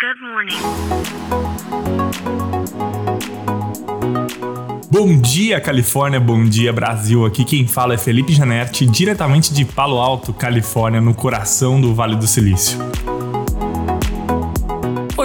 [0.00, 0.56] Good morning.
[4.90, 7.26] Bom dia, Califórnia, bom dia, Brasil.
[7.26, 12.16] Aqui quem fala é Felipe Janetti, diretamente de Palo Alto, Califórnia, no coração do Vale
[12.16, 12.78] do Silício.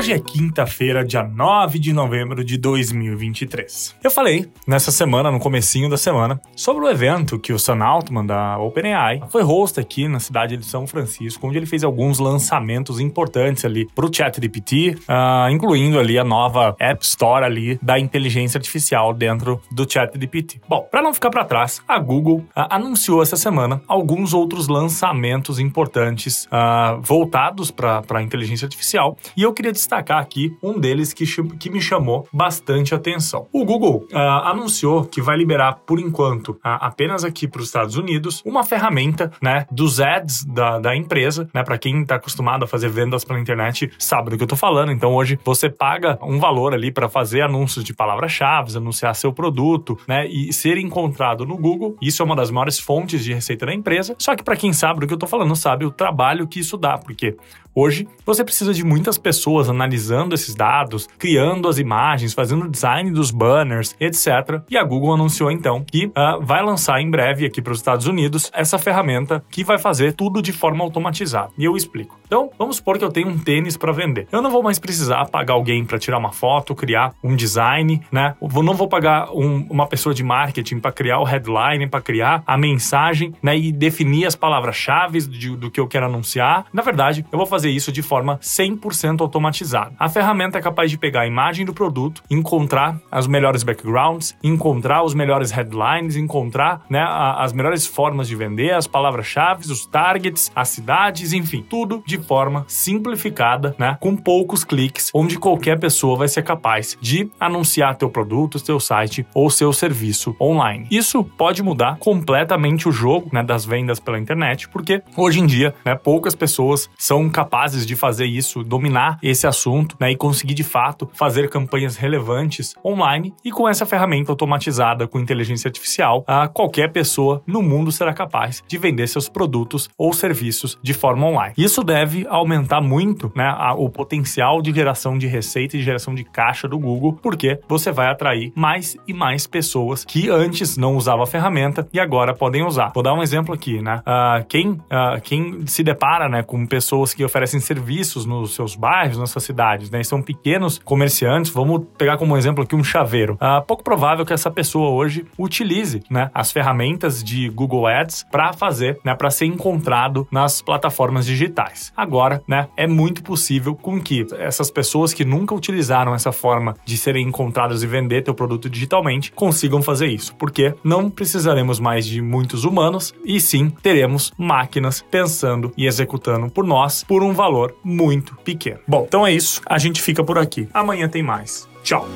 [0.05, 3.95] Hoje é quinta-feira, dia 9 de novembro de 2023.
[4.03, 8.23] Eu falei nessa semana, no comecinho da semana, sobre o evento que o Sam Altman
[8.23, 12.99] da OpenAI foi host aqui na cidade de São Francisco, onde ele fez alguns lançamentos
[12.99, 18.59] importantes ali para o ChatGPT, uh, incluindo ali a nova App Store ali da inteligência
[18.59, 20.61] artificial dentro do ChatGPT.
[20.69, 25.57] Bom, para não ficar para trás, a Google uh, anunciou essa semana alguns outros lançamentos
[25.57, 31.13] importantes uh, voltados para a inteligência artificial e eu queria destacar destacar aqui um deles
[31.13, 31.25] que,
[31.57, 33.47] que me chamou bastante atenção.
[33.51, 37.95] O Google uh, anunciou que vai liberar, por enquanto, uh, apenas aqui para os Estados
[37.95, 41.49] Unidos, uma ferramenta né, dos ads da, da empresa.
[41.53, 44.57] Né, para quem está acostumado a fazer vendas pela internet, sabe do que eu estou
[44.57, 44.91] falando.
[44.91, 49.97] Então, hoje, você paga um valor ali para fazer anúncios de palavras-chave, anunciar seu produto
[50.07, 51.95] né, e ser encontrado no Google.
[52.01, 54.15] Isso é uma das maiores fontes de receita da empresa.
[54.17, 56.77] Só que, para quem sabe do que eu estou falando, sabe o trabalho que isso
[56.77, 57.35] dá, porque
[57.77, 63.11] Hoje, você precisa de muitas pessoas analisando esses dados, criando as imagens, fazendo o design
[63.11, 64.61] dos banners, etc.
[64.69, 68.07] E a Google anunciou então que uh, vai lançar em breve aqui para os Estados
[68.07, 71.51] Unidos essa ferramenta que vai fazer tudo de forma automatizada.
[71.57, 72.19] E eu explico.
[72.25, 74.27] Então, vamos supor que eu tenho um tênis para vender.
[74.31, 78.35] Eu não vou mais precisar pagar alguém para tirar uma foto, criar um design, né?
[78.41, 82.43] Eu não vou pagar um, uma pessoa de marketing para criar o headline, para criar
[82.45, 83.57] a mensagem, né?
[83.57, 85.21] E definir as palavras-chave
[85.55, 86.65] do que eu quero anunciar.
[86.73, 89.64] Na verdade, eu vou fazer isso de forma 100% automatizada.
[89.99, 95.03] A ferramenta é capaz de pegar a imagem do produto, encontrar as melhores backgrounds, encontrar
[95.03, 97.03] os melhores headlines, encontrar né,
[97.37, 102.65] as melhores formas de vender, as palavras-chave, os targets, as cidades, enfim, tudo de forma
[102.67, 108.59] simplificada, né, com poucos cliques, onde qualquer pessoa vai ser capaz de anunciar teu produto,
[108.59, 110.87] teu site ou seu serviço online.
[110.91, 115.73] Isso pode mudar completamente o jogo né, das vendas pela internet, porque hoje em dia
[115.83, 119.54] né, poucas pessoas são capazes de fazer isso, dominar esse assunto,
[119.99, 123.33] né, e conseguir de fato fazer campanhas relevantes online.
[123.43, 128.63] E com essa ferramenta automatizada com inteligência artificial, a qualquer pessoa no mundo será capaz
[128.67, 131.53] de vender seus produtos ou serviços de forma online.
[131.57, 136.23] Isso deve aumentar muito, né, a, o potencial de geração de receita e geração de
[136.23, 141.23] caixa do Google, porque você vai atrair mais e mais pessoas que antes não usavam
[141.23, 142.91] a ferramenta e agora podem usar.
[142.93, 144.01] Vou dar um exemplo aqui, né?
[144.01, 149.17] Uh, quem, uh, quem se depara, né, com pessoas que oferecem serviços nos seus bairros,
[149.17, 150.01] nas suas cidades, né?
[150.01, 151.51] E são pequenos comerciantes.
[151.51, 153.37] Vamos pegar como exemplo aqui um chaveiro.
[153.41, 158.53] É pouco provável que essa pessoa hoje utilize, né, as ferramentas de Google Ads para
[158.53, 161.93] fazer, né, para ser encontrado nas plataformas digitais.
[161.95, 166.97] Agora, né, é muito possível com que essas pessoas que nunca utilizaram essa forma de
[166.97, 172.21] serem encontradas e vender teu produto digitalmente consigam fazer isso, porque não precisaremos mais de
[172.21, 178.35] muitos humanos e sim teremos máquinas pensando e executando por nós por um valor muito
[178.37, 178.79] pequeno.
[178.87, 179.61] Bom, então é isso.
[179.65, 180.67] A gente fica por aqui.
[180.73, 181.67] Amanhã tem mais.
[181.83, 182.07] Tchau.